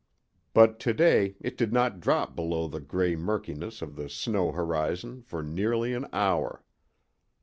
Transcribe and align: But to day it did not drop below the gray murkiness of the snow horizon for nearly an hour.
But 0.55 0.79
to 0.79 0.95
day 0.95 1.35
it 1.41 1.55
did 1.55 1.71
not 1.71 1.99
drop 1.99 2.35
below 2.35 2.67
the 2.67 2.79
gray 2.79 3.15
murkiness 3.15 3.83
of 3.83 3.95
the 3.95 4.09
snow 4.09 4.51
horizon 4.51 5.21
for 5.21 5.43
nearly 5.43 5.93
an 5.93 6.07
hour. 6.11 6.63